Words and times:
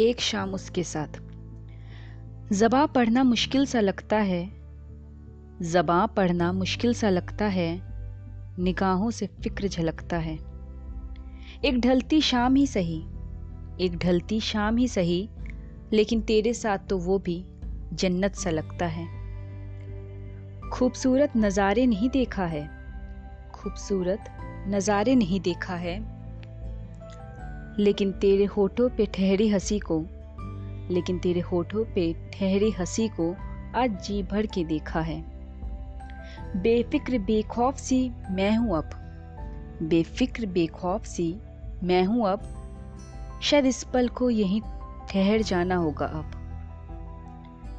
एक 0.00 0.20
शाम 0.20 0.54
उसके 0.54 0.82
साथ। 0.82 1.20
जबा 2.52 2.86
पढ़ना 2.86 3.22
मुश्किल 3.24 3.66
सा 3.66 3.80
लगता 3.80 4.16
है, 4.16 4.50
जबा 5.62 6.06
पढ़ना 6.06 6.52
मुश्किल 6.52 6.94
सा 6.94 7.10
लगता 7.10 7.44
है, 7.44 7.82
निगाहों 8.58 9.10
से 9.10 9.26
फ़िक्र 9.26 9.68
झलकता 9.68 10.16
है। 10.16 10.34
एक 11.64 11.80
ढलती 11.80 12.20
शाम 12.20 12.54
ही 12.54 12.66
सही, 12.66 12.98
एक 13.80 13.98
ढलती 14.04 14.40
शाम 14.40 14.76
ही 14.76 14.88
सही, 14.88 15.28
लेकिन 15.92 16.20
तेरे 16.20 16.54
साथ 16.54 16.78
तो 16.78 16.98
वो 16.98 17.18
भी 17.18 17.44
जन्नत 17.92 18.34
सा 18.34 18.50
लगता 18.50 18.86
है। 18.86 19.06
खूबसूरत 20.70 21.32
नज़ारे 21.36 21.86
नहीं 21.86 22.10
देखा 22.10 22.46
है, 22.46 22.66
खूबसूरत 23.54 24.24
नज़ारे 24.68 25.14
नहीं 25.14 25.40
देखा 25.40 25.74
है। 25.74 26.17
लेकिन 27.80 28.12
तेरे 28.12 28.44
होठों 28.44 28.88
पे 28.88 29.06
ठहरी 29.06 29.48
हँसी 29.48 29.78
को, 29.78 30.06
लेकिन 30.90 31.18
तेरे 31.18 31.40
होठों 31.40 31.84
पे 31.84 32.12
ठहरी 32.12 32.70
हँसी 32.70 33.08
को 33.08 33.36
आज 33.76 34.06
जी 34.06 34.22
भर 34.22 34.46
के 34.46 34.64
देखा 34.64 35.00
है। 35.00 35.24
बेफिक्र 36.62 37.18
बेखौफ 37.18 37.76
सी 37.76 38.12
मैं 38.30 38.56
हूँ 38.56 38.76
अब। 38.76 38.90
बेफिक्र 39.82 40.46
बेखौफ 40.46 41.04
सी 41.04 41.36
मैं 41.82 42.04
हूँ 42.04 42.28
अब। 42.28 42.40
शायद 43.42 43.66
इस 43.66 43.84
पल 43.84 44.08
को 44.08 44.30
यहीं 44.30 44.60
ठहर 45.10 45.42
जाना 45.42 45.76
होगा 45.76 46.06
अब। 46.06 46.30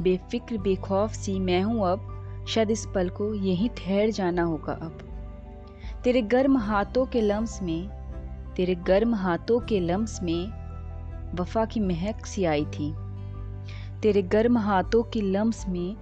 बेफिक्र 0.01 0.57
बेखौफ 0.57 1.11
सी 1.11 1.39
मैं 1.39 1.61
हूँ 1.61 1.87
अब। 1.87 2.15
शायद 2.47 2.71
इस 2.71 2.85
पल 2.95 3.09
को 3.09 3.33
यहीं 3.33 3.69
ठहर 3.69 4.09
जाना 4.09 4.43
होगा 4.43 4.73
अब। 4.73 4.99
तेरे 6.03 6.21
गर्म 6.21 6.57
हाथों 6.57 7.05
के 7.05 7.21
लम्स 7.21 7.61
में 7.61 7.98
तेरे 8.59 8.75
गर्म 8.75 9.15
हाथों 9.15 9.59
के 9.59 9.79
लम्स 9.79 10.23
में 10.23 10.45
वफा 11.35 11.65
की 11.65 11.79
महक 11.79 12.25
सी 12.25 12.43
आई 12.43 12.65
थी। 12.65 12.93
तेरे 14.01 14.21
गर्म 14.21 14.57
हाथों 14.57 15.03
की 15.03 15.21
लम्स 15.21 15.67
में 15.67 15.95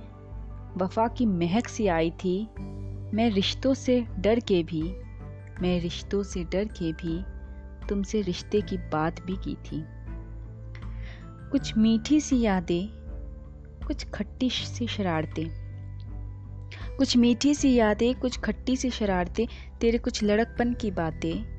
वफा 0.78 1.08
की 1.08 1.26
महक 1.26 1.68
सी 1.68 1.88
आई 1.88 2.12
थी। 2.12 2.48
मैं 3.14 3.30
रिश्तों 3.30 3.74
से 3.74 4.06
डर 4.20 4.40
के 4.40 4.64
भी, 4.64 4.82
मैं 5.62 5.82
रिश्तों 5.82 6.24
से 6.24 6.44
डर 6.44 6.66
के 6.66 6.94
भी 6.94 7.24
तुमसे 7.88 8.22
रिश्ते 8.22 8.62
की 8.62 8.78
बात 8.78 9.22
भी 9.22 9.36
की 9.36 9.56
थी। 9.56 9.86
कुछ 11.52 11.78
मीठी 11.78 12.22
सी 12.22 12.42
यादें, 12.42 12.88
कुछ 13.88 14.06
खट्टी 14.10 14.50
सी 14.50 14.88
शरारतें। 14.88 15.48
कुछ 16.98 17.18
मीठी 17.18 17.56
सी 17.56 17.74
यादें, 17.74 18.20
कुछ 18.20 18.40
खट्टी 18.40 18.76
सी 18.76 18.90
शरारतें, 18.90 19.48
तेरे 19.82 19.98
कुछ 19.98 20.24
लड़कपन 20.24 20.74
की 20.74 20.92
बातें। 20.92 21.57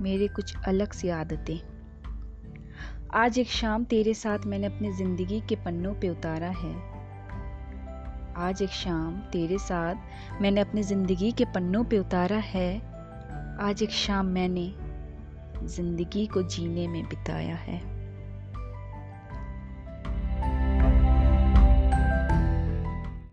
मेरे 0.00 0.28
कुछ 0.28 0.54
अलग 0.68 0.92
सी 0.92 1.08
आदतें। 1.08 1.58
आज 3.14 3.38
एक 3.38 3.46
शाम 3.46 3.84
तेरे 3.84 4.14
साथ 4.14 4.38
मैंने 4.46 4.66
अपनी 4.66 4.92
ज़िंदगी 4.92 5.40
के 5.40 5.56
पन्नों 5.56 5.94
पे 5.94 6.08
उतारा 6.08 6.48
है। 6.48 6.74
आज 8.36 8.62
एक 8.62 8.70
शाम 8.70 9.18
तेरे 9.32 9.58
साथ 9.58 10.40
मैंने 10.42 10.60
अपनी 10.60 10.82
ज़िंदगी 10.82 11.32
के 11.32 11.44
पन्नों 11.44 11.84
पे 11.84 11.98
उतारा 11.98 12.36
है। 12.36 12.76
आज 13.60 13.82
एक 13.82 13.90
शाम 13.90 14.26
मैंने 14.26 14.74
ज़िंदगी 15.66 16.26
को 16.26 16.42
जीने 16.42 16.88
में 16.88 17.08
बिताया 17.08 17.56
है। 17.56 17.99